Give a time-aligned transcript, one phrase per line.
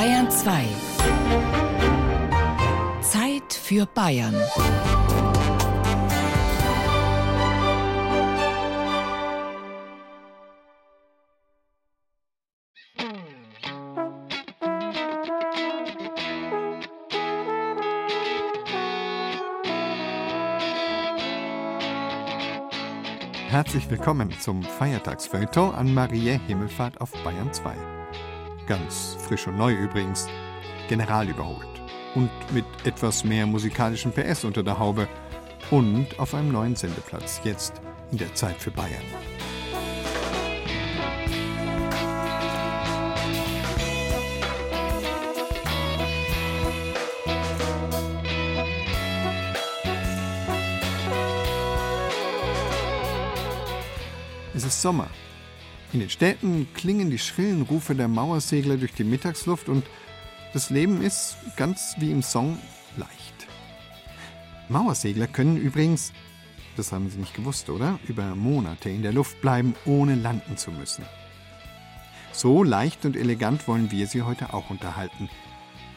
[0.00, 0.64] Bayern 2.
[3.02, 4.34] Zeit für Bayern.
[23.50, 27.99] Herzlich willkommen zum Feiertagsfeuilleton an Maria Himmelfahrt auf Bayern 2.
[28.70, 30.28] Ganz frisch und neu übrigens,
[30.88, 31.66] general überholt
[32.14, 35.08] und mit etwas mehr musikalischen PS unter der Haube
[35.72, 39.02] und auf einem neuen Sendeplatz, jetzt in der Zeit für Bayern.
[54.54, 55.08] Es ist Sommer.
[55.92, 59.84] In den Städten klingen die schrillen Rufe der Mauersegler durch die Mittagsluft und
[60.52, 62.58] das Leben ist, ganz wie im Song,
[62.96, 63.48] leicht.
[64.68, 66.12] Mauersegler können übrigens,
[66.76, 67.98] das haben Sie nicht gewusst, oder?
[68.06, 71.04] Über Monate in der Luft bleiben, ohne landen zu müssen.
[72.30, 75.28] So leicht und elegant wollen wir Sie heute auch unterhalten.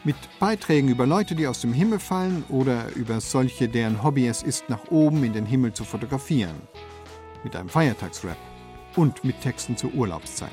[0.02, 4.42] Mit Beiträgen über Leute, die aus dem Himmel fallen oder über solche, deren Hobby es
[4.42, 6.56] ist, nach oben in den Himmel zu fotografieren.
[7.44, 8.36] Mit einem Feiertagsrap
[8.96, 10.50] und mit Texten zur Urlaubszeit.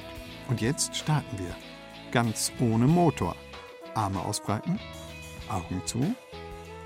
[0.49, 1.55] Und jetzt starten wir.
[2.11, 3.35] Ganz ohne Motor.
[3.93, 4.79] Arme ausbreiten,
[5.49, 6.15] Augen zu,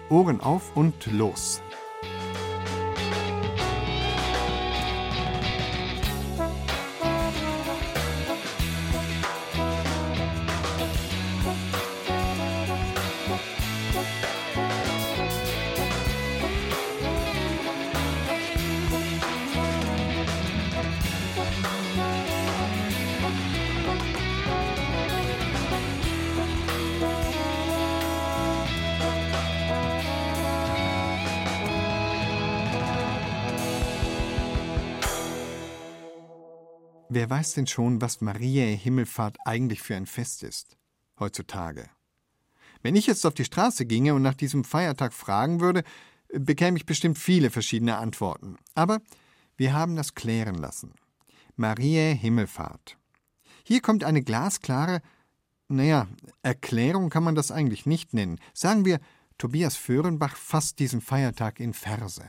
[0.09, 1.61] Ohren auf und los.
[37.35, 40.77] Weiß denn schon, was Mariä Himmelfahrt eigentlich für ein Fest ist,
[41.19, 41.89] heutzutage?
[42.81, 45.83] Wenn ich jetzt auf die Straße ginge und nach diesem Feiertag fragen würde,
[46.29, 48.55] bekäme ich bestimmt viele verschiedene Antworten.
[48.73, 49.01] Aber
[49.57, 50.93] wir haben das klären lassen.
[51.57, 52.97] Mariä Himmelfahrt.
[53.65, 55.02] Hier kommt eine glasklare,
[55.67, 56.07] naja,
[56.41, 58.39] Erklärung kann man das eigentlich nicht nennen.
[58.53, 59.02] Sagen wir,
[59.37, 62.23] Tobias Föhrenbach fasst diesen Feiertag in Verse.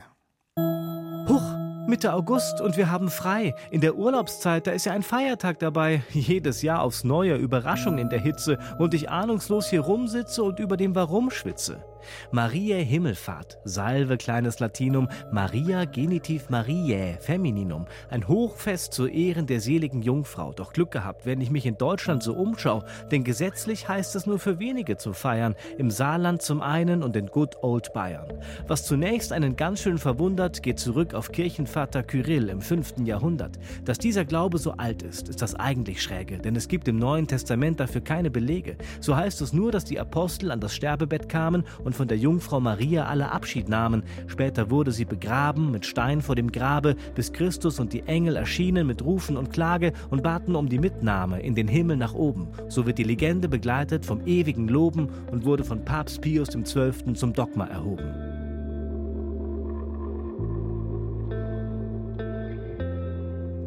[1.87, 3.55] Mitte August und wir haben frei.
[3.71, 6.01] In der Urlaubszeit, da ist ja ein Feiertag dabei.
[6.11, 10.75] Jedes Jahr aufs Neue Überraschung in der Hitze und ich ahnungslos hier rumsitze und über
[10.75, 11.85] dem Warum schwitze.
[12.31, 20.01] Mariä Himmelfahrt, Salve kleines Latinum, Maria Genitiv Mariae Femininum, ein Hochfest zu Ehren der seligen
[20.01, 20.53] Jungfrau.
[20.53, 24.39] Doch Glück gehabt, wenn ich mich in Deutschland so umschaue, denn gesetzlich heißt es nur
[24.39, 28.27] für wenige zu feiern, im Saarland zum einen und in Good Old Bayern.
[28.67, 33.05] Was zunächst einen ganz schön verwundert, geht zurück auf Kirchenvater Kyrill im 5.
[33.05, 33.57] Jahrhundert.
[33.85, 37.27] Dass dieser Glaube so alt ist, ist das eigentlich schräge, denn es gibt im Neuen
[37.27, 38.77] Testament dafür keine Belege.
[38.99, 42.59] So heißt es nur, dass die Apostel an das Sterbebett kamen und von der Jungfrau
[42.59, 44.03] Maria alle Abschied nahmen.
[44.27, 48.87] Später wurde sie begraben mit Stein vor dem Grabe, bis Christus und die Engel erschienen
[48.87, 52.47] mit Rufen und Klage und baten um die Mitnahme in den Himmel nach oben.
[52.69, 57.13] So wird die Legende begleitet vom ewigen Loben und wurde von Papst Pius XII.
[57.13, 58.26] zum Dogma erhoben.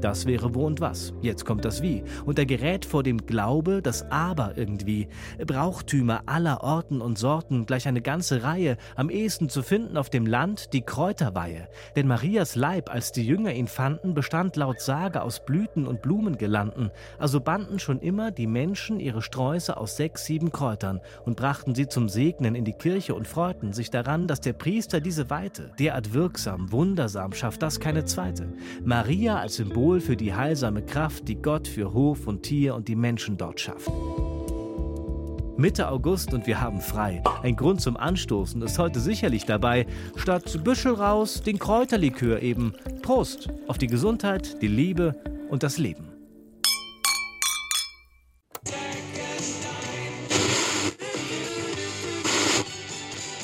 [0.01, 1.13] Das wäre wo und was.
[1.21, 2.03] Jetzt kommt das Wie.
[2.25, 5.09] Und er gerät vor dem Glaube, das Aber irgendwie.
[5.47, 10.25] Brauchtümer aller Orten und Sorten, gleich eine ganze Reihe, am ehesten zu finden auf dem
[10.25, 11.69] Land die Kräuterweihe.
[11.97, 16.91] Denn Marias Leib, als die Jünger ihn fanden, bestand laut Sage aus Blüten und Blumengelanden.
[17.19, 21.89] Also banden schon immer die Menschen ihre Sträuße aus sechs, sieben Kräutern und brachten sie
[21.89, 25.73] zum Segnen in die Kirche und freuten sich daran, dass der Priester diese weihte.
[25.79, 28.53] Derart wirksam, wundersam schafft das keine zweite.
[28.83, 32.87] Maria als Symbol Symbol für die heilsame Kraft, die Gott für Hof und Tier und
[32.87, 33.91] die Menschen dort schafft.
[35.57, 37.21] Mitte August und wir haben frei.
[37.43, 39.87] Ein Grund zum Anstoßen ist heute sicherlich dabei.
[40.15, 42.73] Statt Büschel raus, den Kräuterlikör eben.
[43.03, 45.17] Prost auf die Gesundheit, die Liebe
[45.51, 46.07] und das Leben.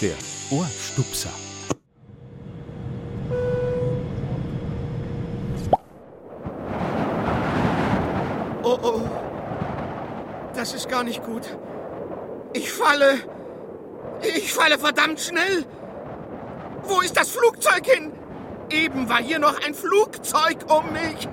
[0.00, 0.14] Der
[0.50, 1.30] Ohrstupser.
[8.68, 9.00] Oh oh.
[10.52, 11.42] Das ist gar nicht gut.
[12.54, 13.18] Ich falle.
[14.22, 15.66] Ich falle verdammt schnell.
[16.84, 18.12] Wo ist das Flugzeug hin?
[18.70, 21.28] Eben war hier noch ein Flugzeug um mich.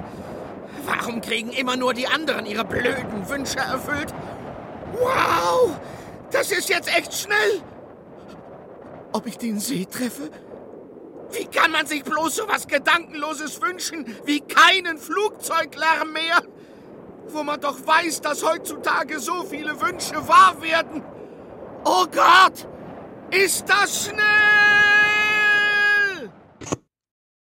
[0.86, 4.14] Warum kriegen immer nur die anderen ihre blöden Wünsche erfüllt?
[5.00, 5.80] Wow!
[6.32, 7.62] Das ist jetzt echt schnell!
[9.14, 10.30] Ob ich den See treffe?
[11.32, 16.42] Wie kann man sich bloß so was Gedankenloses wünschen, wie keinen Flugzeuglärm mehr?
[17.30, 21.02] Wo man doch weiß, dass heutzutage so viele Wünsche wahr werden.
[21.86, 22.68] Oh Gott!
[23.32, 24.24] Ist das schnell!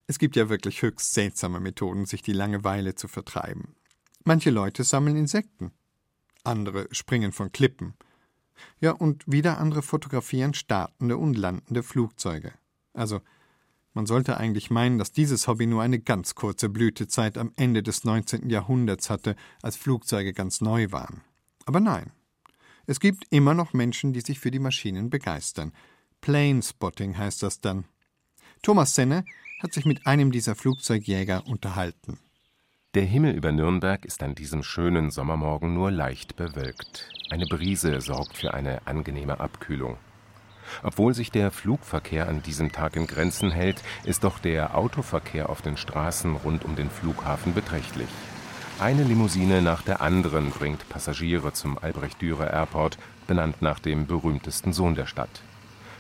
[0.08, 3.76] Es gibt ja wirklich höchst seltsame Methoden, sich die Langeweile zu vertreiben.
[4.24, 5.72] Manche Leute sammeln Insekten,
[6.44, 7.94] andere springen von Klippen.
[8.80, 12.54] Ja, und wieder andere fotografieren startende und landende Flugzeuge.
[12.94, 13.22] Also,
[13.94, 18.04] man sollte eigentlich meinen, dass dieses Hobby nur eine ganz kurze Blütezeit am Ende des
[18.04, 18.50] 19.
[18.50, 21.22] Jahrhunderts hatte, als Flugzeuge ganz neu waren.
[21.66, 22.12] Aber nein.
[22.86, 25.74] Es gibt immer noch Menschen, die sich für die Maschinen begeistern.
[26.22, 27.86] Planespotting heißt das dann.
[28.62, 29.26] Thomas Senne
[29.62, 32.20] hat sich mit einem dieser Flugzeugjäger unterhalten.
[32.96, 37.08] Der Himmel über Nürnberg ist an diesem schönen Sommermorgen nur leicht bewölkt.
[37.30, 39.98] Eine Brise sorgt für eine angenehme Abkühlung.
[40.84, 45.62] Obwohl sich der Flugverkehr an diesem Tag in Grenzen hält, ist doch der Autoverkehr auf
[45.62, 48.10] den Straßen rund um den Flughafen beträchtlich.
[48.80, 54.96] Eine Limousine nach der anderen bringt Passagiere zum Albrecht-Dürer Airport, benannt nach dem berühmtesten Sohn
[54.96, 55.42] der Stadt.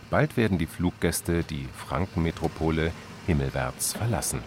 [0.09, 2.91] Bald werden die Fluggäste die Frankenmetropole
[3.27, 4.41] himmelwärts verlassen.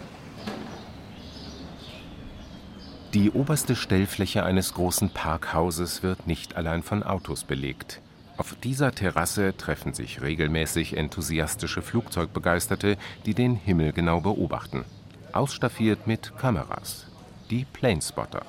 [3.13, 8.01] Die oberste Stellfläche eines großen Parkhauses wird nicht allein von Autos belegt.
[8.43, 14.83] Auf dieser Terrasse treffen sich regelmäßig enthusiastische Flugzeugbegeisterte, die den Himmel genau beobachten.
[15.31, 17.05] Ausstaffiert mit Kameras.
[17.49, 18.41] Die Planespotter.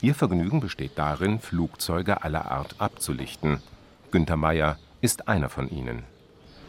[0.00, 3.60] Ihr Vergnügen besteht darin, Flugzeuge aller Art abzulichten.
[4.12, 6.04] Günther Meyer ist einer von ihnen.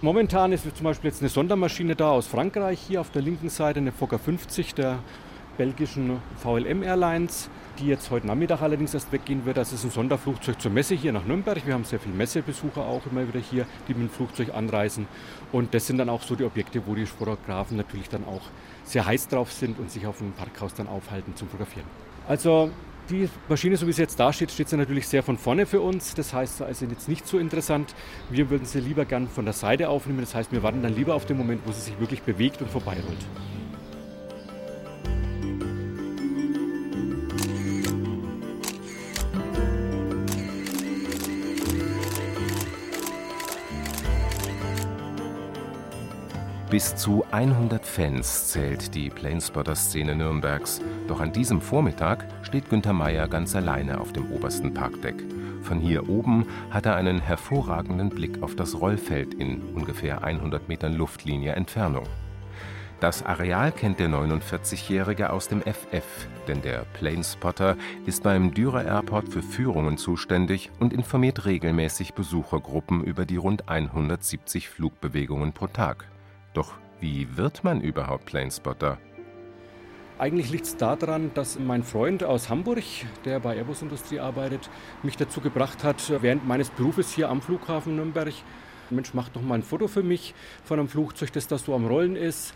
[0.02, 3.82] Momentan ist zum Beispiel jetzt eine Sondermaschine da aus Frankreich, hier auf der linken Seite
[3.82, 4.98] eine Fokker 50 der
[5.62, 7.48] belgischen VLM Airlines
[7.80, 9.58] die jetzt heute Nachmittag allerdings erst weggehen wird.
[9.58, 11.66] Das ist ein Sonderflugzeug zur Messe hier nach Nürnberg.
[11.66, 15.08] Wir haben sehr viele Messebesucher auch immer wieder hier, die mit dem Flugzeug anreisen.
[15.52, 18.42] Und das sind dann auch so die Objekte, wo die Fotografen natürlich dann auch
[18.84, 21.88] sehr heiß drauf sind und sich auf dem Parkhaus dann aufhalten zum Fotografieren.
[22.28, 22.72] Also
[23.10, 25.82] die Maschine, so wie sie jetzt da steht, steht sie natürlich sehr von vorne für
[25.82, 26.14] uns.
[26.14, 27.96] Das heißt, sie ist jetzt nicht so interessant.
[28.30, 30.20] Wir würden sie lieber gern von der Seite aufnehmen.
[30.22, 32.70] Das heißt, wir warten dann lieber auf den Moment, wo sie sich wirklich bewegt und
[32.70, 33.26] vorbeirollt.
[46.72, 50.80] Bis zu 100 Fans zählt die Planespotter-Szene Nürnbergs.
[51.06, 55.22] Doch an diesem Vormittag steht Günther Meier ganz alleine auf dem obersten Parkdeck.
[55.64, 60.94] Von hier oben hat er einen hervorragenden Blick auf das Rollfeld in ungefähr 100 Metern
[60.94, 62.06] Luftlinie Entfernung.
[63.02, 66.06] Das Areal kennt der 49-Jährige aus dem FF,
[66.48, 67.76] denn der Planespotter
[68.06, 74.70] ist beim Dürer Airport für Führungen zuständig und informiert regelmäßig Besuchergruppen über die rund 170
[74.70, 76.06] Flugbewegungen pro Tag.
[76.54, 78.98] Doch wie wird man überhaupt Planespotter?
[80.20, 82.84] Eigentlich liegt es daran, dass mein Freund aus Hamburg,
[83.26, 84.70] der bei Airbus Industrie arbeitet,
[85.02, 88.34] mich dazu gebracht hat, während meines Berufes hier am Flughafen Nürnberg,
[88.92, 91.88] Mensch, mach doch mal ein Foto für mich von einem Flugzeug, das da so am
[91.88, 92.54] Rollen ist.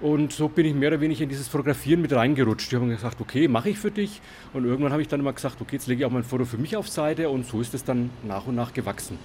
[0.00, 2.70] Und so bin ich mehr oder weniger in dieses Fotografieren mit reingerutscht.
[2.70, 4.22] Die haben gesagt, okay, mache ich für dich.
[4.52, 6.44] Und irgendwann habe ich dann immer gesagt, okay, jetzt lege ich auch mal ein Foto
[6.44, 7.28] für mich auf Seite.
[7.28, 9.18] Und so ist es dann nach und nach gewachsen.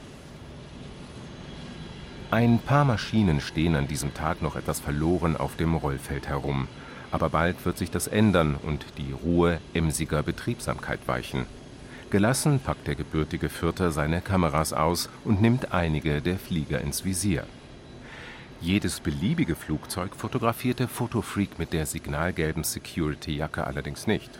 [2.35, 6.67] Ein paar Maschinen stehen an diesem Tag noch etwas verloren auf dem Rollfeld herum.
[7.09, 11.45] Aber bald wird sich das ändern und die Ruhe emsiger Betriebsamkeit weichen.
[12.09, 17.45] Gelassen packt der gebürtige Fürther seine Kameras aus und nimmt einige der Flieger ins Visier.
[18.59, 24.31] Jedes beliebige Flugzeug fotografiert der Fotofreak mit der signalgelben Security-Jacke allerdings nicht.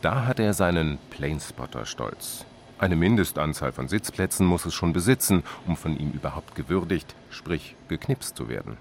[0.00, 2.46] Da hat er seinen Planespotter-Stolz.
[2.82, 8.34] Eine Mindestanzahl von Sitzplätzen muss es schon besitzen, um von ihm überhaupt gewürdigt, sprich geknipst
[8.36, 8.76] zu werden.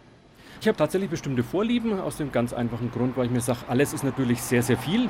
[0.60, 3.94] Ich habe tatsächlich bestimmte Vorlieben, aus dem ganz einfachen Grund, weil ich mir sage, alles
[3.94, 5.08] ist natürlich sehr, sehr viel.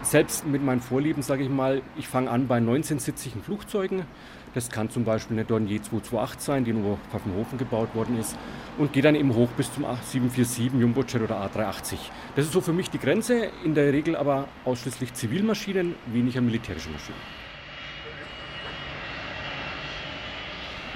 [0.00, 4.06] Selbst mit meinen Vorlieben sage ich mal, ich fange an bei 19-sitzigen Flugzeugen.
[4.54, 8.38] Das kann zum Beispiel eine Dornier 228 sein, die nur auf Pfaffenhofen gebaut worden ist.
[8.78, 11.98] Und gehe dann eben hoch bis zum 747 Jumbojet oder A380.
[12.36, 16.88] Das ist so für mich die Grenze, in der Regel aber ausschließlich Zivilmaschinen, weniger militärische
[16.88, 17.43] Maschinen.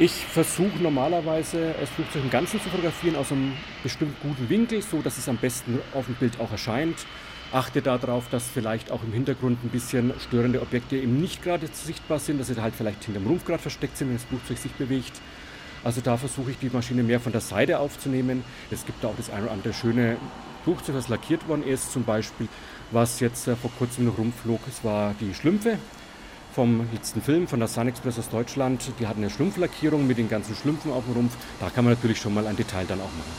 [0.00, 5.02] Ich versuche normalerweise das Flugzeug im Ganzen zu fotografieren aus einem bestimmt guten Winkel, so
[5.02, 7.04] dass es am besten auf dem Bild auch erscheint.
[7.50, 12.20] Achte darauf, dass vielleicht auch im Hintergrund ein bisschen störende Objekte eben nicht gerade sichtbar
[12.20, 15.20] sind, dass sie halt vielleicht hinterm Rumpf gerade versteckt sind, wenn das Flugzeug sich bewegt.
[15.82, 18.44] Also da versuche ich die Maschine mehr von der Seite aufzunehmen.
[18.70, 20.16] Es gibt da auch das eine oder andere schöne
[20.62, 22.46] Flugzeug, das lackiert worden ist, zum Beispiel,
[22.92, 24.60] was jetzt äh, vor kurzem noch rumflog.
[24.68, 25.76] Es war die Schlümpfe
[26.58, 28.90] vom letzten Film von der Sun Express aus Deutschland.
[28.98, 31.36] Die hatten eine Schlumpflackierung mit den ganzen Schlümpfen auf dem Rumpf.
[31.60, 33.32] Da kann man natürlich schon mal ein Detail dann auch machen.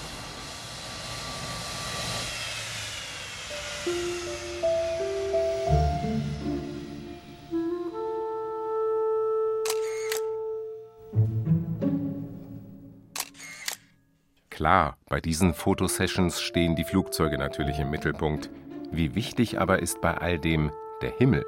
[14.49, 18.49] Klar, bei diesen Fotosessions stehen die Flugzeuge natürlich im Mittelpunkt.
[18.93, 20.71] Wie wichtig aber ist bei all dem
[21.01, 21.43] der Himmel?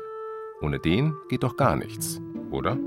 [0.61, 2.77] Ohne den geht doch gar nichts, oder?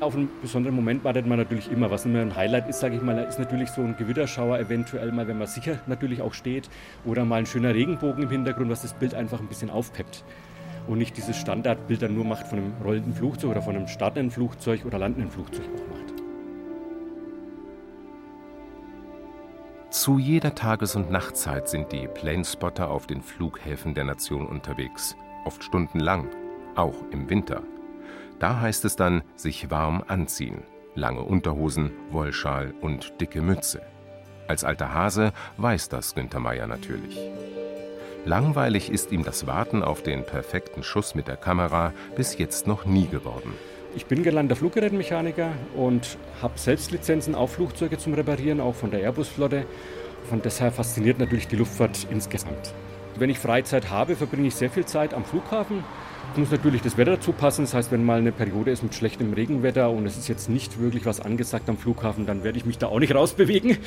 [0.00, 1.90] Auf einen besonderen Moment wartet man natürlich immer.
[1.90, 5.26] Was immer ein Highlight ist, sage ich mal, ist natürlich so ein Gewitterschauer eventuell mal,
[5.26, 6.68] wenn man sicher natürlich auch steht.
[7.04, 10.24] Oder mal ein schöner Regenbogen im Hintergrund, was das Bild einfach ein bisschen aufpeppt.
[10.86, 14.30] Und nicht dieses Standardbild dann nur macht von einem rollenden Flugzeug oder von einem startenden
[14.30, 16.12] Flugzeug oder landenden Flugzeug auch macht.
[19.90, 25.64] Zu jeder Tages- und Nachtzeit sind die Planespotter auf den Flughäfen der Nation unterwegs, oft
[25.64, 26.28] stundenlang,
[26.76, 27.62] auch im Winter.
[28.38, 30.62] Da heißt es dann, sich warm anziehen,
[30.94, 33.82] lange Unterhosen, Wollschal und dicke Mütze.
[34.48, 37.18] Als alter Hase weiß das Günther Meier natürlich.
[38.24, 42.84] Langweilig ist ihm das Warten auf den perfekten Schuss mit der Kamera bis jetzt noch
[42.84, 43.54] nie geworden.
[43.94, 49.00] Ich bin gelernter Fluggerätmechaniker und habe selbst Lizenzen auf Flugzeuge zum Reparieren, auch von der
[49.00, 49.64] Airbus-Flotte.
[50.28, 52.74] Von deshalb fasziniert natürlich die Luftfahrt insgesamt.
[53.16, 55.84] Wenn ich Freizeit habe, verbringe ich sehr viel Zeit am Flughafen.
[56.36, 57.62] Muss natürlich das Wetter dazu passen.
[57.62, 60.78] Das heißt, wenn mal eine Periode ist mit schlechtem Regenwetter und es ist jetzt nicht
[60.78, 63.78] wirklich was angesagt am Flughafen, dann werde ich mich da auch nicht rausbewegen.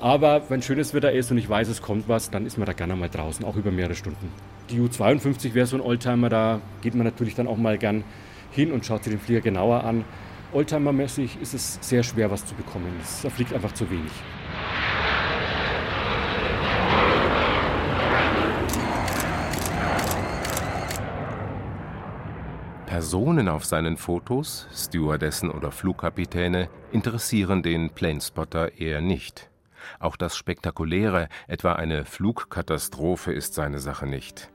[0.00, 2.72] Aber wenn schönes Wetter ist und ich weiß, es kommt was, dann ist man da
[2.72, 4.32] gerne mal draußen, auch über mehrere Stunden.
[4.70, 8.02] Die U-52 wäre so ein Oldtimer, da geht man natürlich dann auch mal gern
[8.50, 10.06] hin und schaut sich den Flieger genauer an.
[10.54, 12.86] Oldtimer-mäßig ist es sehr schwer, was zu bekommen.
[13.02, 14.12] Es fliegt einfach zu wenig.
[22.98, 29.50] Personen auf seinen Fotos, Stewardessen oder Flugkapitäne, interessieren den Planespotter eher nicht.
[30.00, 34.50] Auch das Spektakuläre, etwa eine Flugkatastrophe, ist seine Sache nicht.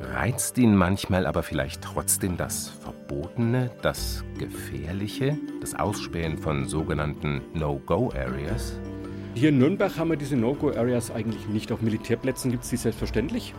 [0.00, 8.78] Reizt ihn manchmal aber vielleicht trotzdem das Verbotene, das Gefährliche, das Ausspähen von sogenannten No-Go-Areas?
[9.34, 11.72] Hier in Nürnberg haben wir diese No-Go-Areas eigentlich nicht.
[11.72, 13.54] Auf Militärplätzen gibt es die selbstverständlich.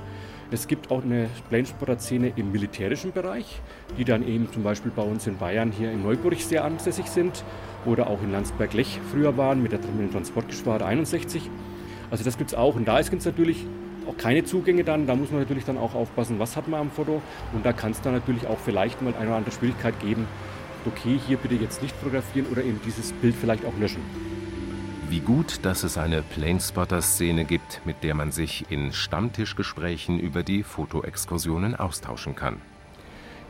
[0.54, 3.60] Es gibt auch eine Planespotter-Szene im militärischen Bereich,
[3.98, 7.44] die dann eben zum Beispiel bei uns in Bayern hier in Neuburg sehr ansässig sind
[7.88, 11.50] oder auch in Landsberg-Lech früher waren mit der Transportgeschwader 61.
[12.12, 12.76] Also das gibt es auch.
[12.76, 13.66] Und da ist es natürlich
[14.08, 15.08] auch keine Zugänge dann.
[15.08, 17.24] Da muss man natürlich dann auch aufpassen, was hat man am Foto.
[17.54, 20.28] Und da kann es dann natürlich auch vielleicht mal eine oder andere Schwierigkeit geben.
[20.86, 24.04] Okay, hier bitte jetzt nicht fotografieren oder eben dieses Bild vielleicht auch löschen.
[25.14, 30.64] Wie gut, dass es eine Planespotter-Szene gibt, mit der man sich in Stammtischgesprächen über die
[30.64, 32.60] Fotoexkursionen austauschen kann.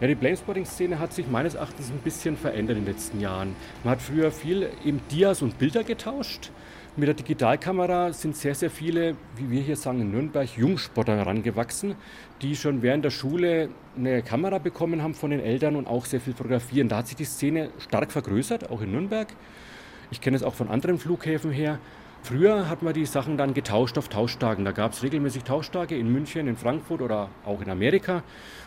[0.02, 3.56] Ja, die Planespotting-Szene hat sich meines Erachtens ein bisschen verändert in den letzten Jahren.
[3.86, 6.52] Man hat früher viel eben Dias und Bilder getauscht.
[6.98, 11.96] Mit der Digitalkamera sind sehr, sehr viele, wie wir hier sagen in Nürnberg, Jungspotter herangewachsen,
[12.42, 16.20] die schon während der Schule eine Kamera bekommen haben von den Eltern und auch sehr
[16.20, 16.90] viel fotografieren.
[16.90, 19.30] Da hat sich die Szene stark vergrößert, auch in Nürnberg.
[20.14, 21.80] Ich kenne es auch von anderen Flughäfen her.
[22.22, 24.64] Früher hat man die Sachen dann getauscht auf Tauschtagen.
[24.64, 28.22] Da gab es regelmäßig Tauschtage in München, in Frankfurt oder auch in Amerika.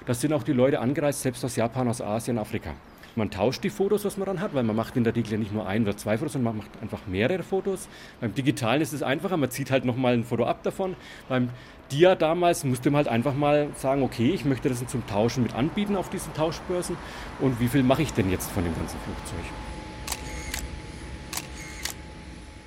[0.06, 2.70] Da sind auch die Leute angereist, selbst aus Japan, aus Asien, Afrika.
[3.14, 5.54] Man tauscht die Fotos, was man dann hat, weil man macht in der Regel nicht
[5.54, 7.88] nur ein oder zwei Fotos, sondern man macht einfach mehrere Fotos.
[8.20, 10.96] Beim Digitalen ist es einfacher, man zieht halt nochmal ein Foto ab davon.
[11.28, 11.50] Beim
[11.92, 15.54] Dia damals musste man halt einfach mal sagen, okay, ich möchte das zum Tauschen mit
[15.54, 16.96] anbieten auf diesen Tauschbörsen
[17.38, 19.75] und wie viel mache ich denn jetzt von dem ganzen Flugzeug?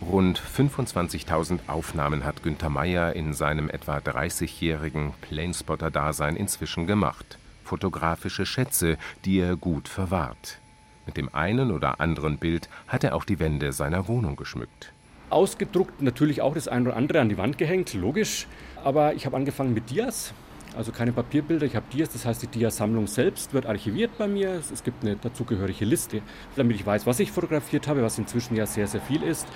[0.02, 7.38] Rund 25.000 Aufnahmen hat Günther Meier in seinem etwa 30-jährigen Planespotter-Dasein inzwischen gemacht
[7.70, 10.60] fotografische Schätze, die er gut verwahrt.
[11.06, 14.92] Mit dem einen oder anderen Bild hat er auch die Wände seiner Wohnung geschmückt.
[15.30, 18.48] Ausgedruckt natürlich auch das eine oder andere an die Wand gehängt, logisch.
[18.84, 20.34] Aber ich habe angefangen mit Dias,
[20.76, 24.50] also keine Papierbilder, ich habe Dias, das heißt die Diasammlung selbst wird archiviert bei mir.
[24.74, 26.24] Es gibt eine dazugehörige Liste,
[26.56, 29.48] damit ich weiß, was ich fotografiert habe, was inzwischen ja sehr, sehr viel ist.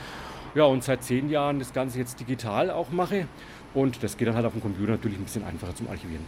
[0.55, 3.27] Ja, und seit zehn Jahren das Ganze jetzt digital auch mache.
[3.73, 6.25] Und das geht dann halt auf dem Computer natürlich ein bisschen einfacher zum Archivieren.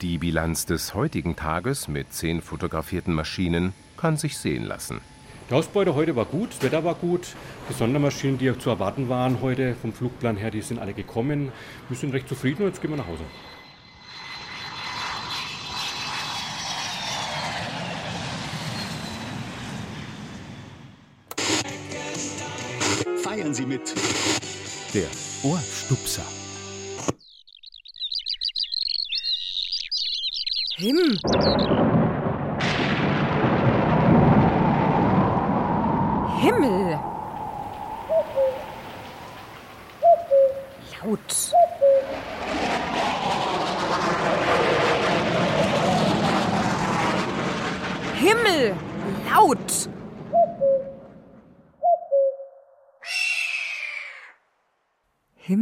[0.00, 5.00] Die Bilanz des heutigen Tages mit zehn fotografierten Maschinen kann sich sehen lassen.
[5.50, 7.28] Die Ausbeute heute war gut, das Wetter war gut.
[7.68, 11.52] Die Sondermaschinen, die zu erwarten waren heute vom Flugplan her, die sind alle gekommen.
[11.88, 13.24] Wir sind recht zufrieden und jetzt gehen wir nach Hause.
[24.94, 25.08] Der
[25.42, 26.22] Ohrstupser.
[30.76, 31.18] Him.
[36.42, 37.00] Himmel.
[41.02, 41.41] Laut.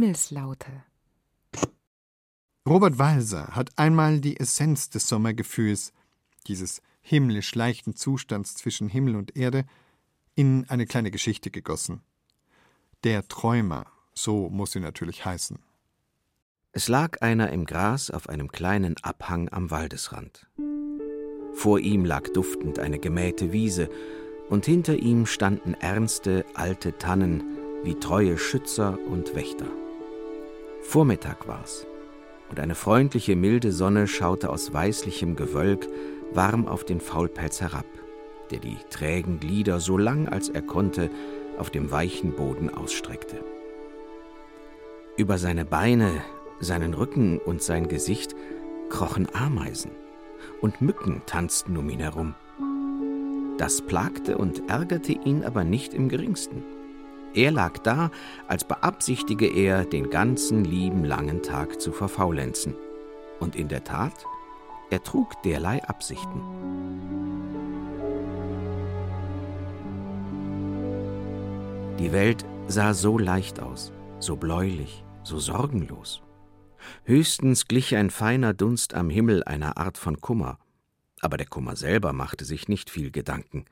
[0.01, 0.83] Himmelslaute.
[2.67, 5.93] Robert Walser hat einmal die Essenz des Sommergefühls,
[6.47, 9.63] dieses himmlisch leichten Zustands zwischen Himmel und Erde,
[10.33, 12.01] in eine kleine Geschichte gegossen.
[13.03, 15.59] Der Träumer, so muss sie natürlich heißen.
[16.71, 20.47] Es lag einer im Gras auf einem kleinen Abhang am Waldesrand.
[21.53, 23.87] Vor ihm lag duftend eine gemähte Wiese,
[24.49, 27.43] und hinter ihm standen ernste alte Tannen
[27.83, 29.80] wie treue Schützer und Wächter.
[30.81, 31.85] Vormittag war's,
[32.49, 35.87] und eine freundliche milde Sonne schaute aus weißlichem Gewölk
[36.33, 37.85] warm auf den Faulpelz herab,
[38.49, 41.09] der die trägen Glieder so lang als er konnte
[41.57, 43.43] auf dem weichen Boden ausstreckte.
[45.17, 46.21] Über seine Beine,
[46.59, 48.35] seinen Rücken und sein Gesicht
[48.89, 49.91] krochen Ameisen,
[50.59, 52.35] und Mücken tanzten um ihn herum.
[53.57, 56.63] Das plagte und ärgerte ihn aber nicht im geringsten.
[57.33, 58.11] Er lag da,
[58.47, 62.75] als beabsichtige er, den ganzen lieben langen Tag zu verfaulenzen.
[63.39, 64.25] Und in der Tat,
[64.89, 66.41] er trug derlei Absichten.
[71.99, 76.21] Die Welt sah so leicht aus, so bläulich, so sorgenlos.
[77.05, 80.57] Höchstens glich ein feiner Dunst am Himmel einer Art von Kummer,
[81.21, 83.65] aber der Kummer selber machte sich nicht viel Gedanken.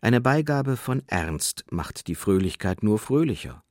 [0.00, 3.62] Eine Beigabe von Ernst macht die Fröhlichkeit nur fröhlicher,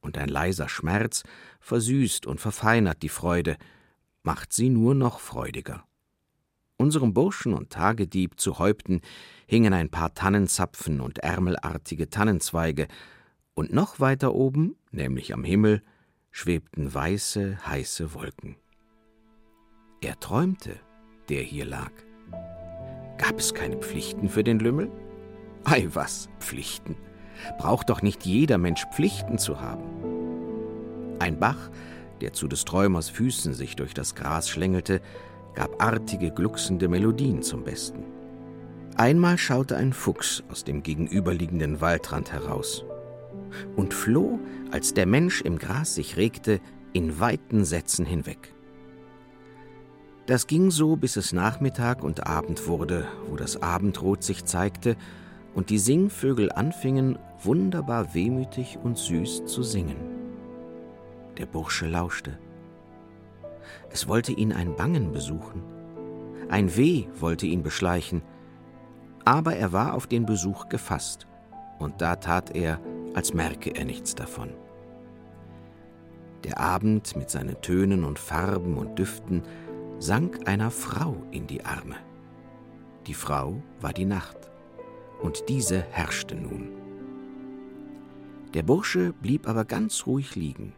[0.00, 1.22] und ein leiser Schmerz
[1.60, 3.56] versüßt und verfeinert die Freude,
[4.22, 5.84] macht sie nur noch freudiger.
[6.76, 9.00] Unserem Burschen und Tagedieb zu Häupten
[9.46, 12.88] hingen ein paar Tannenzapfen und ärmelartige Tannenzweige,
[13.54, 15.82] und noch weiter oben, nämlich am Himmel,
[16.32, 18.56] schwebten weiße, heiße Wolken.
[20.00, 20.80] Er träumte,
[21.28, 21.92] der hier lag.
[23.16, 24.90] Gab es keine Pflichten für den Lümmel?
[25.64, 26.96] Ei was, Pflichten.
[27.58, 29.82] Braucht doch nicht jeder Mensch Pflichten zu haben.
[31.18, 31.70] Ein Bach,
[32.20, 35.00] der zu des Träumers Füßen sich durch das Gras schlängelte,
[35.54, 38.04] gab artige, glucksende Melodien zum Besten.
[38.96, 42.84] Einmal schaute ein Fuchs aus dem gegenüberliegenden Waldrand heraus
[43.76, 44.38] und floh,
[44.70, 46.60] als der Mensch im Gras sich regte,
[46.92, 48.52] in weiten Sätzen hinweg.
[50.26, 54.96] Das ging so, bis es Nachmittag und Abend wurde, wo das Abendrot sich zeigte
[55.54, 59.96] und die Singvögel anfingen, wunderbar wehmütig und süß zu singen.
[61.38, 62.38] Der Bursche lauschte.
[63.90, 65.62] Es wollte ihn ein Bangen besuchen.
[66.48, 68.22] Ein Weh wollte ihn beschleichen,
[69.24, 71.26] aber er war auf den Besuch gefasst,
[71.78, 72.80] und da tat er,
[73.14, 74.50] als merke er nichts davon.
[76.44, 79.42] Der Abend mit seinen Tönen und Farben und Düften
[79.98, 81.96] sank einer Frau in die Arme.
[83.06, 84.43] Die Frau war die Nacht,
[85.22, 86.70] und diese herrschte nun.
[88.54, 90.72] Der Bursche blieb aber ganz ruhig liegen.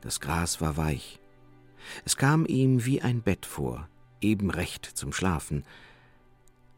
[0.00, 1.20] Das Gras war weich.
[2.04, 3.88] Es kam ihm wie ein Bett vor,
[4.20, 5.64] eben recht zum Schlafen.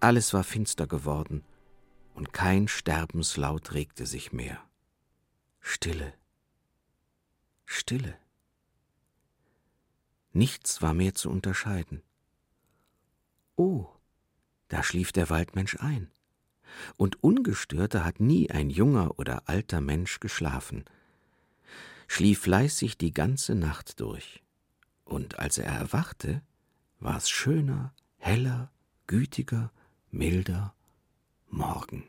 [0.01, 1.43] Alles war finster geworden,
[2.15, 4.59] und kein Sterbenslaut regte sich mehr.
[5.61, 6.13] Stille,
[7.65, 8.19] Stille.
[10.33, 12.03] Nichts war mehr zu unterscheiden.
[13.57, 13.87] Oh,
[14.69, 16.11] da schlief der Waldmensch ein.
[16.97, 20.85] Und ungestörter hat nie ein junger oder alter Mensch geschlafen.
[22.07, 24.43] Schlief fleißig die ganze Nacht durch.
[25.05, 26.43] Und als er erwachte,
[27.01, 28.71] war es schöner, heller,
[29.07, 29.71] gütiger,
[30.11, 30.75] milder
[31.49, 32.05] morgen.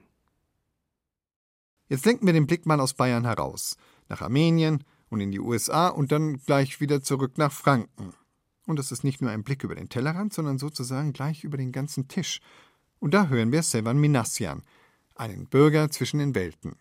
[1.87, 3.77] Jetzt lenken wir den Blick mal aus Bayern heraus,
[4.09, 8.13] nach Armenien und in die USA und dann gleich wieder zurück nach Franken.
[8.65, 11.71] Und das ist nicht nur ein Blick über den Tellerrand, sondern sozusagen gleich über den
[11.71, 12.41] ganzen Tisch.
[12.99, 14.61] Und da hören wir Sevan Minassian,
[15.15, 16.75] einen Bürger zwischen den Welten.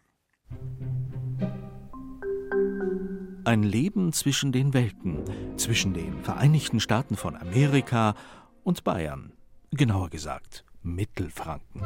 [3.44, 5.22] Ein Leben zwischen den Welten,
[5.57, 8.14] zwischen den Vereinigten Staaten von Amerika
[8.62, 9.33] und Bayern,
[9.70, 11.83] genauer gesagt Mittelfranken.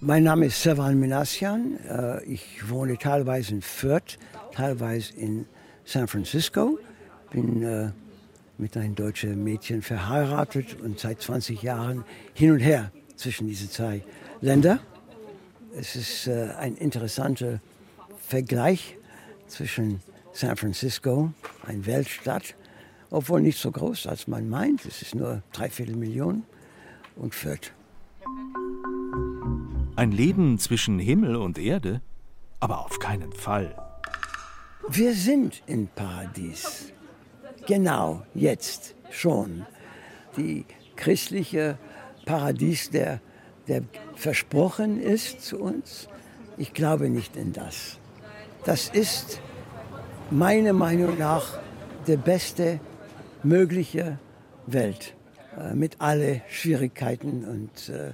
[0.00, 1.76] Mein Name ist Sevan Minassian.
[1.86, 4.18] Äh, ich wohne teilweise in Fürth,
[4.52, 5.46] teilweise in
[5.84, 6.78] San Francisco.
[7.30, 7.90] Bin äh,
[8.60, 14.02] mit einem deutschen Mädchen verheiratet und seit 20 Jahren hin und her zwischen diesen zwei
[14.40, 14.80] Ländern.
[15.76, 17.60] Es ist äh, ein interessanter
[18.26, 18.96] Vergleich
[19.46, 20.00] zwischen
[20.32, 21.32] San Francisco,
[21.66, 22.54] eine Weltstadt,
[23.10, 24.84] obwohl nicht so groß, als man meint.
[24.84, 26.44] Es ist nur dreiviertel Millionen
[27.16, 27.72] und Fürth.
[29.96, 32.00] Ein Leben zwischen Himmel und Erde?
[32.60, 33.74] Aber auf keinen Fall.
[34.88, 36.92] Wir sind im Paradies.
[37.66, 39.66] Genau jetzt schon.
[40.36, 40.64] Die
[40.96, 41.78] christliche
[42.24, 43.20] Paradies, der,
[43.68, 43.82] der
[44.14, 46.08] versprochen ist zu uns,
[46.56, 47.98] ich glaube nicht in das.
[48.64, 49.40] Das ist
[50.30, 51.58] meiner Meinung nach
[52.06, 52.80] die beste
[53.42, 54.18] mögliche
[54.66, 55.14] Welt
[55.58, 58.12] äh, mit allen Schwierigkeiten und äh,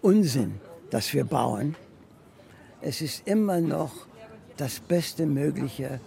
[0.00, 1.76] Unsinn, das wir bauen.
[2.80, 3.92] Es ist immer noch
[4.56, 6.00] das beste mögliche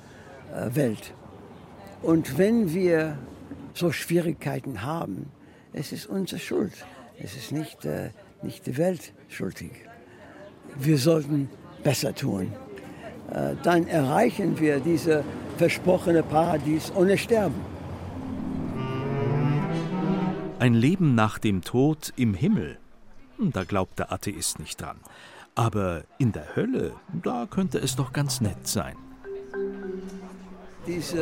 [0.54, 1.14] äh, Welt.
[2.06, 3.18] Und wenn wir
[3.74, 5.32] so Schwierigkeiten haben,
[5.74, 6.86] es ist unsere Schuld.
[7.18, 8.12] Es ist nicht, äh,
[8.44, 9.72] nicht die Welt schuldig.
[10.78, 11.50] Wir sollten
[11.84, 12.54] besser tun.
[13.32, 15.24] Äh, dann erreichen wir dieses
[15.58, 17.60] versprochene Paradies ohne Sterben.
[20.60, 22.78] Ein Leben nach dem Tod im Himmel,
[23.38, 24.98] hm, da glaubt der Atheist nicht dran.
[25.56, 28.96] Aber in der Hölle, da könnte es doch ganz nett sein.
[30.86, 31.16] Dieses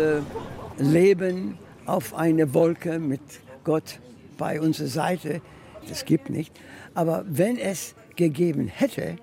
[0.78, 3.22] Leben auf einer Wolke mit
[3.64, 4.00] Gott
[4.38, 5.42] bei unserer Seite,
[5.88, 6.54] das gibt nicht.
[6.94, 9.18] Aber wenn es gegeben hätte,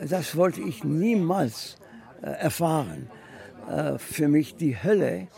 [0.00, 1.76] das wollte ich niemals
[2.22, 3.08] äh, erfahren.
[3.68, 5.28] Äh, für mich die Hölle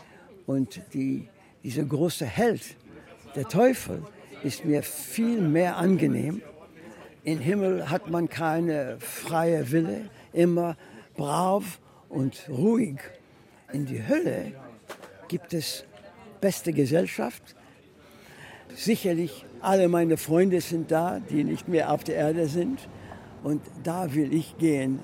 [0.47, 1.27] und die,
[1.63, 2.75] dieser große Held,
[3.35, 4.03] der Teufel,
[4.43, 6.41] ist mir viel mehr angenehm.
[7.23, 10.77] Im Himmel hat man keine freie Wille, immer
[11.15, 11.79] brav
[12.09, 12.99] und ruhig.
[13.71, 14.53] In die Hölle
[15.27, 15.85] gibt es
[16.41, 17.55] beste Gesellschaft.
[18.75, 22.87] Sicherlich alle meine Freunde sind da, die nicht mehr auf der Erde sind.
[23.43, 24.99] Und da will ich gehen,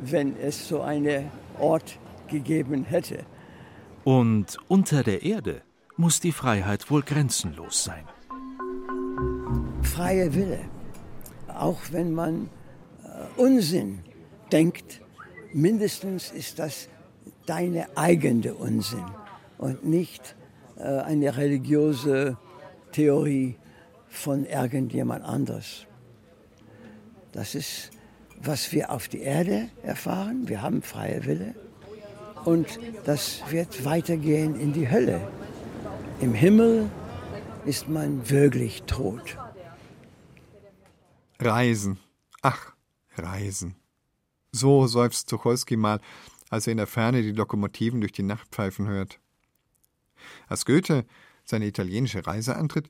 [0.00, 1.98] wenn es so einen Ort
[2.28, 3.24] gegeben hätte.
[4.04, 5.62] Und unter der Erde
[5.96, 8.04] muss die Freiheit wohl grenzenlos sein.
[9.82, 10.60] Freie Wille.
[11.48, 12.48] Auch wenn man
[13.04, 14.00] äh, Unsinn
[14.50, 15.00] denkt,
[15.52, 16.88] mindestens ist das
[17.46, 19.04] deine eigene Unsinn
[19.62, 20.34] und nicht
[20.76, 22.36] äh, eine religiöse
[22.90, 23.56] Theorie
[24.08, 25.86] von irgendjemand anders.
[27.30, 27.90] Das ist,
[28.42, 30.48] was wir auf die Erde erfahren.
[30.48, 31.54] Wir haben freie Wille.
[32.44, 35.20] Und das wird weitergehen in die Hölle.
[36.20, 36.90] Im Himmel
[37.64, 39.38] ist man wirklich tot.
[41.40, 42.00] Reisen.
[42.42, 42.74] Ach,
[43.16, 43.76] Reisen.
[44.50, 46.00] So seufzt Tucholsky mal,
[46.50, 49.20] als er in der Ferne die Lokomotiven durch die Nacht pfeifen hört.
[50.48, 51.04] Als Goethe
[51.44, 52.88] seine italienische Reise antritt,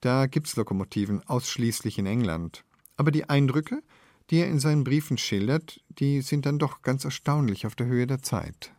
[0.00, 2.64] da gibt's Lokomotiven ausschließlich in England.
[2.96, 3.82] Aber die Eindrücke,
[4.30, 8.06] die er in seinen Briefen schildert, die sind dann doch ganz erstaunlich auf der Höhe
[8.06, 8.72] der Zeit.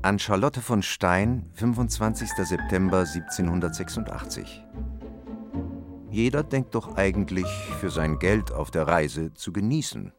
[0.00, 2.30] An Charlotte von Stein, 25.
[2.30, 4.67] September 1786.
[6.10, 7.46] Jeder denkt doch eigentlich,
[7.80, 10.12] für sein Geld auf der Reise zu genießen.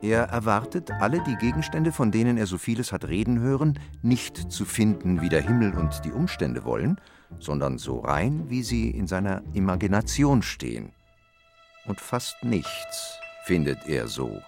[0.00, 4.64] Er erwartet, alle die Gegenstände, von denen er so vieles hat reden hören, nicht zu
[4.64, 7.00] finden, wie der Himmel und die Umstände wollen,
[7.38, 10.92] sondern so rein, wie sie in seiner Imagination stehen.
[11.86, 14.40] Und fast nichts findet er so,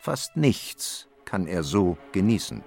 [0.00, 2.62] fast nichts kann er so genießen.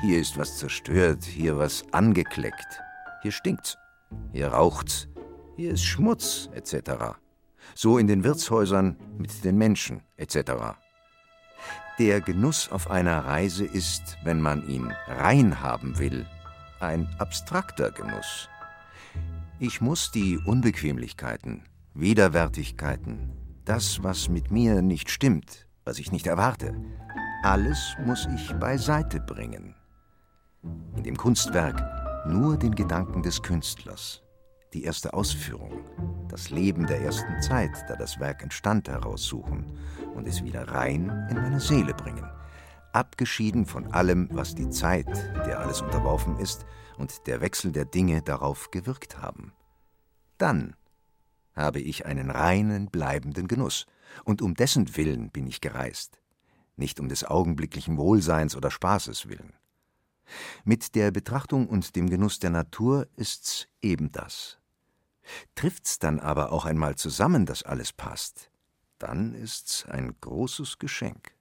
[0.00, 2.80] Hier ist was zerstört, hier was angekleckt,
[3.22, 3.76] hier stinkt's,
[4.32, 5.08] hier raucht's,
[5.58, 7.18] hier ist Schmutz, etc.
[7.74, 10.52] So in den Wirtshäusern mit den Menschen, etc.
[11.98, 16.26] Der Genuss auf einer Reise ist, wenn man ihn rein haben will,
[16.78, 18.48] ein abstrakter Genuss.
[19.58, 23.32] Ich muss die Unbequemlichkeiten, Widerwärtigkeiten,
[23.64, 26.72] das, was mit mir nicht stimmt, was ich nicht erwarte,
[27.42, 29.74] alles muss ich beiseite bringen.
[30.94, 31.82] In dem Kunstwerk
[32.28, 34.22] nur den Gedanken des Künstlers,
[34.72, 35.84] die erste Ausführung,
[36.28, 39.78] das Leben der ersten Zeit, da das Werk entstand, heraussuchen
[40.14, 42.28] und es wieder rein in meine Seele bringen,
[42.92, 45.08] abgeschieden von allem, was die Zeit,
[45.46, 49.52] der alles unterworfen ist, und der Wechsel der Dinge darauf gewirkt haben.
[50.36, 50.74] Dann
[51.54, 53.86] habe ich einen reinen, bleibenden Genuss,
[54.24, 56.18] und um dessen Willen bin ich gereist,
[56.76, 59.52] nicht um des augenblicklichen Wohlseins oder Spaßes willen.
[60.64, 64.58] Mit der Betrachtung und dem Genuss der Natur ist's eben das.
[65.54, 68.50] Trifft's dann aber auch einmal zusammen, dass alles passt,
[68.98, 71.32] dann ist's ein großes Geschenk.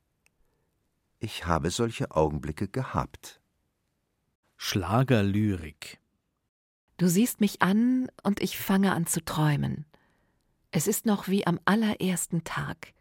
[1.19, 3.41] Ich habe solche Augenblicke gehabt.
[4.57, 5.99] Schlagerlyrik.
[6.97, 9.85] Du siehst mich an und ich fange an zu träumen.
[10.71, 12.93] Es ist noch wie am allerersten Tag.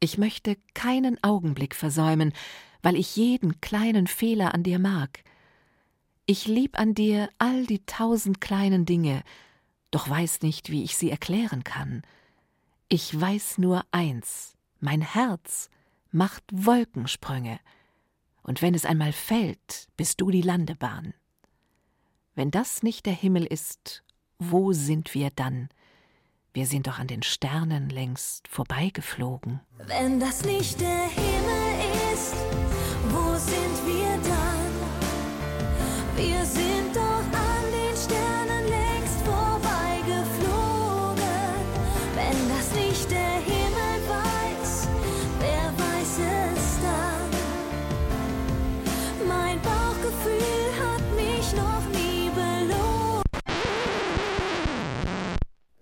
[0.00, 2.32] Ich möchte keinen Augenblick versäumen,
[2.84, 5.24] weil ich jeden kleinen Fehler an dir mag.
[6.26, 9.22] Ich lieb an dir all die tausend kleinen Dinge,
[9.90, 12.02] doch weiß nicht, wie ich sie erklären kann.
[12.88, 15.70] Ich weiß nur eins, mein Herz
[16.10, 17.58] macht Wolkensprünge,
[18.42, 21.14] und wenn es einmal fällt, bist du die Landebahn.
[22.34, 24.04] Wenn das nicht der Himmel ist,
[24.38, 25.70] wo sind wir dann?
[26.52, 29.60] Wir sind doch an den Sternen längst vorbeigeflogen.
[29.86, 31.33] Wenn das nicht der Himmel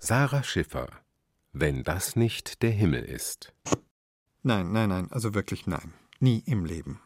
[0.04, 0.88] Sarah Schiffer.
[1.52, 3.52] Wenn das nicht der Himmel ist.
[4.42, 5.94] Nein, nein, nein, also wirklich nein.
[6.18, 7.00] Nie im Leben.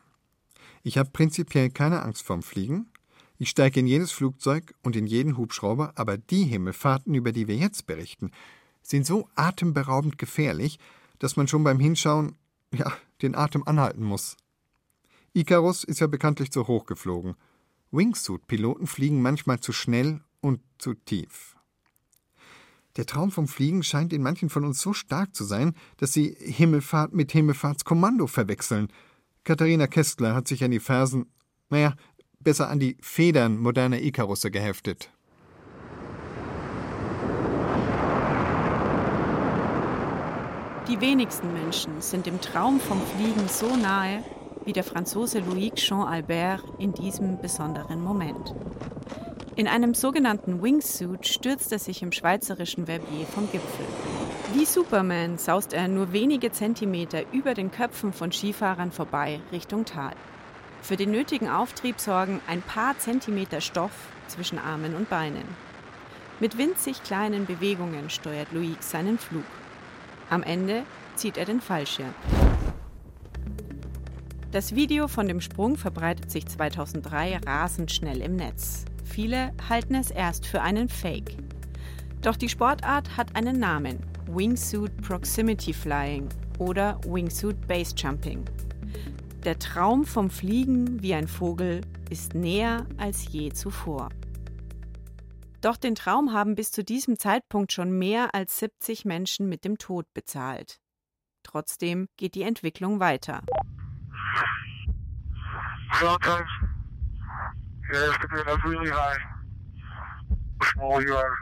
[0.83, 2.91] Ich habe prinzipiell keine Angst vorm Fliegen.
[3.37, 7.57] Ich steige in jedes Flugzeug und in jeden Hubschrauber, aber die Himmelfahrten, über die wir
[7.57, 8.31] jetzt berichten,
[8.81, 10.79] sind so atemberaubend gefährlich,
[11.19, 12.39] dass man schon beim Hinschauen,
[12.73, 14.39] ja, den Atem anhalten muss.
[15.35, 17.35] Icarus ist ja bekanntlich zu hoch geflogen.
[17.91, 21.56] Wingsuit-Piloten fliegen manchmal zu schnell und zu tief.
[22.97, 26.35] Der Traum vom Fliegen scheint in manchen von uns so stark zu sein, dass sie
[26.41, 28.89] Himmelfahrt mit Himmelfahrtskommando verwechseln.
[29.45, 31.27] Katharina Kästler hat sich an die Fersen,
[31.69, 31.95] naja,
[32.41, 35.11] besser an die Federn moderner Ikarusse geheftet.
[40.89, 44.23] Die wenigsten Menschen sind dem Traum vom Fliegen so nahe
[44.65, 48.55] wie der Franzose Louis Jean Albert in diesem besonderen Moment.
[49.57, 53.87] In einem sogenannten Wingsuit stürzt er sich im schweizerischen Verbier vom Gipfel.
[54.53, 60.12] Wie Superman saust er nur wenige Zentimeter über den Köpfen von Skifahrern vorbei Richtung Tal.
[60.83, 63.92] Für den nötigen Auftrieb sorgen ein paar Zentimeter Stoff
[64.29, 65.49] zwischen Armen und Beinen.
[66.38, 69.47] Mit winzig kleinen Bewegungen steuert Louis seinen Flug.
[70.29, 70.83] Am Ende
[71.14, 72.14] zieht er den Fallschirm.
[74.53, 78.85] Das Video von dem Sprung verbreitet sich 2003 rasend schnell im Netz.
[79.07, 81.37] Viele halten es erst für einen Fake.
[82.21, 88.45] Doch die Sportart hat einen Namen: Wingsuit Proximity Flying oder Wingsuit Base Jumping.
[89.45, 94.09] Der Traum vom Fliegen wie ein Vogel ist näher als je zuvor.
[95.61, 99.79] Doch den Traum haben bis zu diesem Zeitpunkt schon mehr als 70 Menschen mit dem
[99.79, 100.81] Tod bezahlt.
[101.42, 103.42] Trotzdem geht die Entwicklung weiter.
[107.92, 109.16] Have to get up really high.
[110.77, 111.37] You are.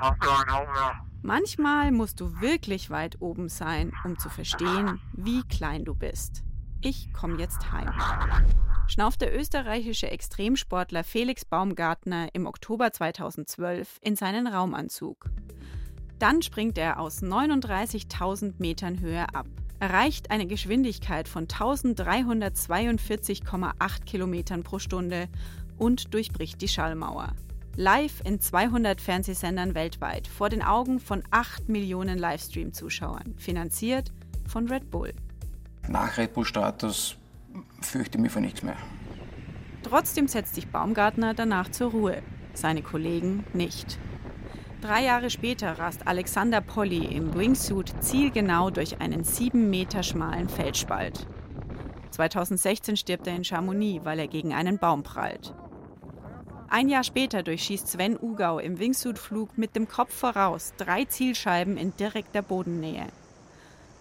[0.00, 0.92] I'm going home now.
[1.22, 6.44] Manchmal musst du wirklich weit oben sein, um zu verstehen, wie klein du bist.
[6.80, 7.92] Ich komme jetzt heim.
[8.86, 15.28] Schnauft der österreichische Extremsportler Felix Baumgartner im Oktober 2012 in seinen Raumanzug.
[16.18, 19.46] Dann springt er aus 39.000 Metern Höhe ab,
[19.80, 25.28] erreicht eine Geschwindigkeit von 1342,8 Kilometern pro Stunde
[25.76, 27.32] und durchbricht die Schallmauer.
[27.76, 34.10] Live in 200 Fernsehsendern weltweit vor den Augen von 8 Millionen Livestream-Zuschauern, finanziert
[34.48, 35.14] von Red Bull.
[35.88, 37.16] Nach Red Bull-Status
[37.80, 38.76] fürchte ich mich vor nichts mehr.
[39.84, 44.00] Trotzdem setzt sich Baumgartner danach zur Ruhe, seine Kollegen nicht.
[44.80, 51.26] Drei Jahre später rast Alexander Polly im Wingsuit zielgenau durch einen sieben Meter schmalen Felsspalt.
[52.12, 55.52] 2016 stirbt er in Chamonix, weil er gegen einen Baum prallt.
[56.68, 61.96] Ein Jahr später durchschießt Sven Ugau im Wingsuit-Flug mit dem Kopf voraus drei Zielscheiben in
[61.96, 63.06] direkter Bodennähe.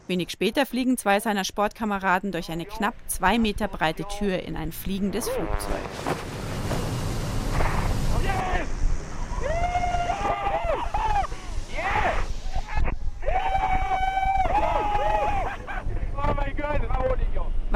[0.06, 4.72] Wenig später fliegen zwei seiner Sportkameraden durch eine knapp zwei Meter breite Tür in ein
[4.72, 6.37] fliegendes Flugzeug.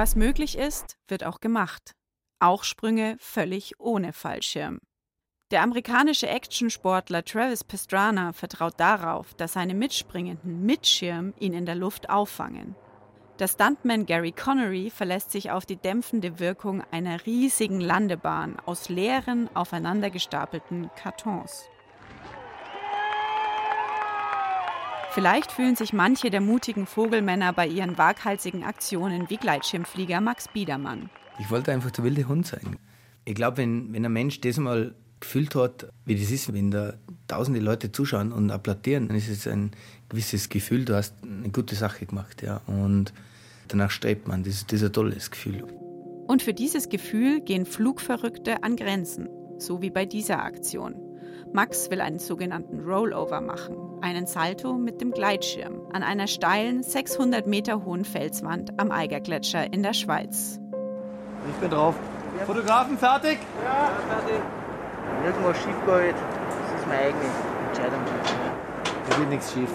[0.01, 1.91] Was möglich ist, wird auch gemacht.
[2.39, 4.79] Auch Sprünge völlig ohne Fallschirm.
[5.51, 11.75] Der amerikanische Actionsportler Travis Pastrana vertraut darauf, dass seine Mitspringenden mit Schirm ihn in der
[11.75, 12.75] Luft auffangen.
[13.37, 19.55] Der Stuntman Gary Connery verlässt sich auf die dämpfende Wirkung einer riesigen Landebahn aus leeren,
[19.55, 21.69] aufeinander gestapelten Kartons.
[25.13, 31.09] Vielleicht fühlen sich manche der mutigen Vogelmänner bei ihren waghalsigen Aktionen wie Gleitschirmflieger Max Biedermann.
[31.37, 32.77] Ich wollte einfach der wilde Hund sein.
[33.25, 36.93] Ich glaube, wenn, wenn ein Mensch das mal gefühlt hat, wie das ist, wenn da
[37.27, 39.71] tausende Leute zuschauen und applaudieren, dann ist es ein
[40.07, 42.41] gewisses Gefühl, du hast eine gute Sache gemacht.
[42.41, 42.61] Ja.
[42.67, 43.13] Und
[43.67, 44.43] danach strebt man.
[44.43, 45.65] Das, das ist ein tolles Gefühl.
[46.27, 51.10] Und für dieses Gefühl gehen Flugverrückte an Grenzen, so wie bei dieser Aktion.
[51.53, 57.45] Max will einen sogenannten Rollover machen, einen Salto mit dem Gleitschirm an einer steilen, 600
[57.45, 60.59] Meter hohen Felswand am Eigergletscher in der Schweiz.
[61.49, 61.95] Ich bin drauf.
[62.45, 63.37] Fotografen fertig?
[63.63, 64.41] Ja, fertig.
[65.17, 67.23] Wenn irgendwas schief geht, das ist meine eigene
[67.67, 67.99] Entscheidung.
[69.09, 69.69] Da geht nichts schief.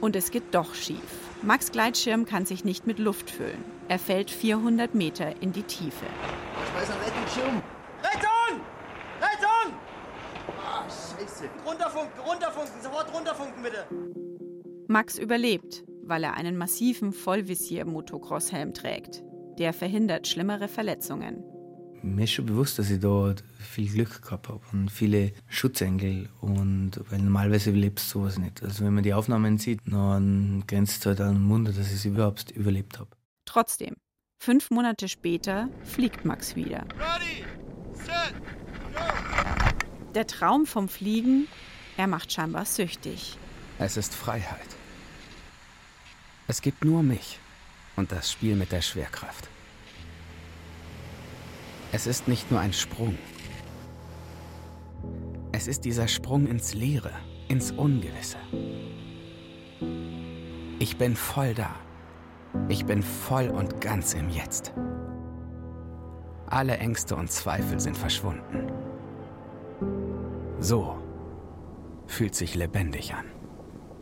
[0.00, 0.98] Und es geht doch schief.
[1.42, 3.64] Max Gleitschirm kann sich nicht mit Luft füllen.
[3.88, 6.06] Er fällt 400 Meter in die Tiefe.
[6.72, 7.42] Schmeiß einen Rettungsschirm.
[7.52, 7.71] Rettung!
[11.42, 11.50] Scheiße.
[11.66, 13.86] Runterfunken, runterfunken, sofort runterfunken, bitte.
[14.88, 19.22] Max überlebt, weil er einen massiven Vollvisier-Motocross-Helm trägt.
[19.58, 21.42] Der verhindert schlimmere Verletzungen.
[22.02, 26.28] Mir ist schon bewusst, dass ich da viel Glück gehabt habe und viele Schutzengel.
[26.40, 28.62] Und weil normalerweise lebst du sowas nicht.
[28.62, 31.94] Also wenn man die Aufnahmen sieht, dann grenzt es halt an den Wunder, dass ich
[31.94, 33.10] es überhaupt überlebt habe.
[33.44, 33.94] Trotzdem,
[34.40, 36.86] fünf Monate später fliegt Max wieder.
[40.14, 41.48] Der Traum vom Fliegen,
[41.96, 43.38] er macht scheinbar süchtig.
[43.78, 44.68] Es ist Freiheit.
[46.48, 47.38] Es gibt nur mich
[47.96, 49.48] und das Spiel mit der Schwerkraft.
[51.92, 53.16] Es ist nicht nur ein Sprung.
[55.52, 57.12] Es ist dieser Sprung ins Leere,
[57.48, 58.38] ins Ungewisse.
[60.78, 61.74] Ich bin voll da.
[62.68, 64.74] Ich bin voll und ganz im Jetzt.
[66.46, 68.91] Alle Ängste und Zweifel sind verschwunden.
[70.62, 70.96] So
[72.06, 73.24] fühlt sich lebendig an.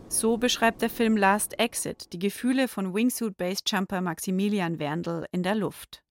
[0.08, 6.02] So beschreibt der Film Last Exit die Gefühle von Wingsuit-Basejumper Maximilian Werndl in der Luft.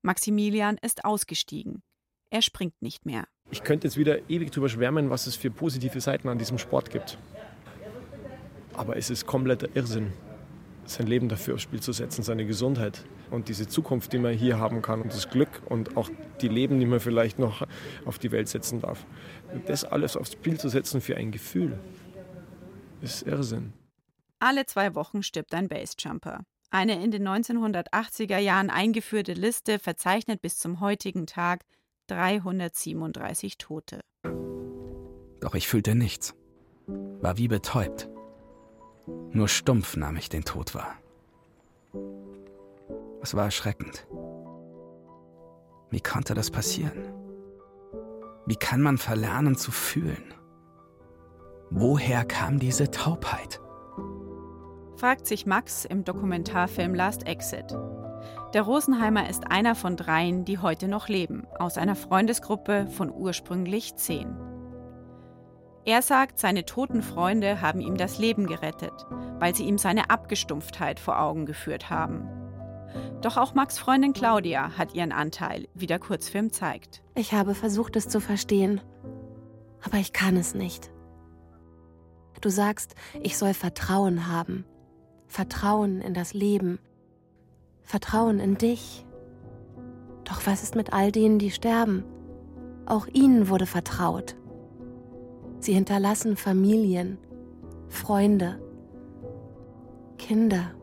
[0.00, 1.82] Maximilian ist ausgestiegen.
[2.30, 3.26] Er springt nicht mehr.
[3.50, 6.90] Ich könnte jetzt wieder ewig drüber schwärmen, was es für positive Seiten an diesem Sport
[6.90, 7.18] gibt.
[8.72, 10.14] Aber es ist kompletter Irrsinn,
[10.84, 14.58] sein Leben dafür aufs Spiel zu setzen, seine Gesundheit und diese Zukunft, die man hier
[14.58, 17.66] haben kann und das Glück und auch die Leben, die man vielleicht noch
[18.04, 19.06] auf die Welt setzen darf.
[19.66, 21.78] Das alles aufs Spiel zu setzen für ein Gefühl,
[23.00, 23.72] ist Irrsinn.
[24.38, 26.40] Alle zwei Wochen stirbt ein Basejumper.
[26.70, 31.64] Eine in den 1980er Jahren eingeführte Liste verzeichnet bis zum heutigen Tag
[32.06, 34.00] 337 Tote.
[35.40, 36.34] Doch ich fühlte nichts.
[36.86, 38.08] War wie betäubt.
[39.32, 40.94] Nur stumpf nahm ich den Tod wahr.
[43.22, 44.06] Es war erschreckend.
[45.90, 47.12] Wie konnte das passieren?
[48.46, 50.34] Wie kann man verlernen zu fühlen?
[51.70, 53.60] Woher kam diese Taubheit?
[54.96, 57.76] fragt sich Max im Dokumentarfilm Last Exit.
[58.54, 63.96] Der Rosenheimer ist einer von dreien, die heute noch leben, aus einer Freundesgruppe von ursprünglich
[63.96, 64.51] zehn.
[65.84, 68.92] Er sagt, seine toten Freunde haben ihm das Leben gerettet,
[69.38, 72.28] weil sie ihm seine Abgestumpftheit vor Augen geführt haben.
[73.20, 77.02] Doch auch Max Freundin Claudia hat ihren Anteil, wie der Kurzfilm zeigt.
[77.14, 78.80] Ich habe versucht, es zu verstehen,
[79.82, 80.90] aber ich kann es nicht.
[82.40, 84.64] Du sagst, ich soll Vertrauen haben.
[85.28, 86.78] Vertrauen in das Leben,
[87.82, 89.06] Vertrauen in dich.
[90.24, 92.04] Doch was ist mit all denen, die sterben?
[92.84, 94.36] Auch ihnen wurde vertraut.
[95.62, 97.16] Sie hinterlassen Familien,
[97.88, 98.60] Freunde,
[100.18, 100.74] Kinder.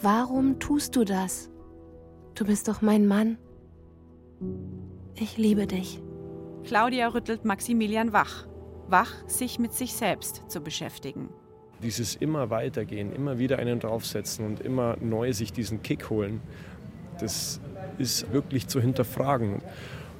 [0.00, 1.50] Warum tust du das?
[2.34, 3.38] Du bist doch mein Mann.
[5.16, 6.00] Ich liebe dich.
[6.64, 8.46] Claudia rüttelt Maximilian wach
[8.88, 11.28] wach, sich mit sich selbst zu beschäftigen.
[11.82, 16.40] Dieses immer weitergehen, immer wieder einen draufsetzen und immer neu sich diesen Kick holen,
[17.18, 17.60] das
[17.98, 19.60] ist wirklich zu hinterfragen.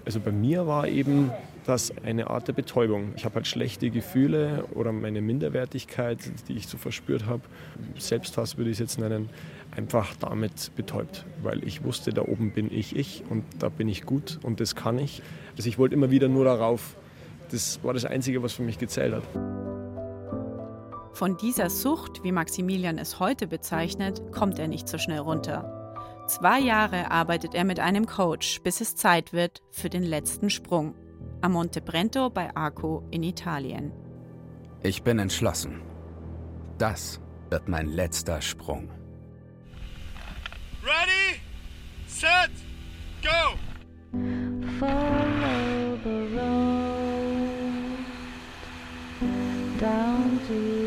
[0.04, 1.30] Also bei mir war eben
[1.64, 3.12] das eine Art der Betäubung.
[3.16, 7.42] Ich habe halt schlechte Gefühle oder meine Minderwertigkeit, die ich so verspürt habe,
[7.98, 9.30] Selbsthass würde ich es jetzt nennen,
[9.74, 14.04] einfach damit betäubt, weil ich wusste, da oben bin ich ich und da bin ich
[14.04, 15.22] gut und das kann ich.
[15.56, 16.96] Also ich wollte immer wieder nur darauf
[17.50, 19.22] das war das Einzige, was für mich gezählt hat.
[21.12, 25.83] Von dieser Sucht, wie Maximilian es heute bezeichnet, kommt er nicht so schnell runter.
[26.26, 30.94] Zwei Jahre arbeitet er mit einem Coach, bis es Zeit wird für den letzten Sprung.
[31.42, 33.92] Am Monte Brento bei Arco in Italien.
[34.82, 35.82] Ich bin entschlossen.
[36.78, 37.20] Das
[37.50, 38.90] wird mein letzter Sprung.
[40.82, 41.40] Ready,
[42.06, 42.50] set,
[43.22, 43.58] go!
[44.80, 46.74] Follow the road
[49.78, 50.83] down to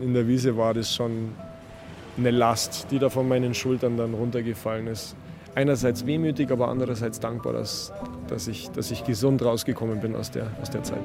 [0.00, 1.32] In der Wiese war das schon
[2.16, 5.14] eine Last, die da von meinen Schultern dann runtergefallen ist.
[5.54, 7.92] Einerseits wehmütig, aber andererseits dankbar, dass,
[8.28, 11.02] dass, ich, dass ich gesund rausgekommen bin aus der, aus der Zeit.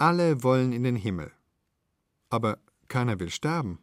[0.00, 1.32] Alle wollen in den Himmel.
[2.30, 3.80] Aber keiner will sterben.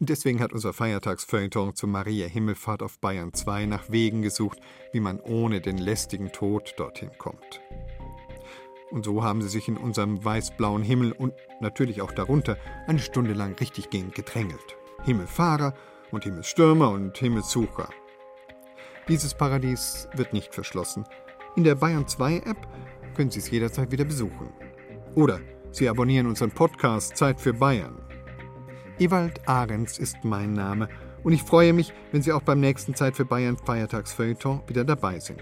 [0.00, 4.58] Deswegen hat unser Feiertagsfeuilleton zur Maria Himmelfahrt auf Bayern 2 nach Wegen gesucht,
[4.92, 7.60] wie man ohne den lästigen Tod dorthin kommt.
[8.90, 12.56] Und so haben sie sich in unserem weiß-blauen Himmel und natürlich auch darunter
[12.88, 14.76] eine Stunde lang richtig gehend gedrängelt.
[15.04, 15.74] Himmelfahrer
[16.10, 17.88] und Himmelsstürmer und Himmelssucher.
[19.06, 21.04] Dieses Paradies wird nicht verschlossen.
[21.54, 22.66] In der Bayern 2 App
[23.14, 24.50] können Sie es jederzeit wieder besuchen.
[25.14, 25.40] Oder
[25.72, 27.96] Sie abonnieren unseren Podcast Zeit für Bayern.
[28.98, 30.88] Ewald Ahrens ist mein Name
[31.22, 35.18] und ich freue mich, wenn Sie auch beim nächsten Zeit für Bayern Feiertagsfeuilleton wieder dabei
[35.18, 35.40] sind.